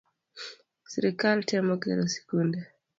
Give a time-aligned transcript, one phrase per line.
[0.91, 2.59] Sirkal temo gero sikunde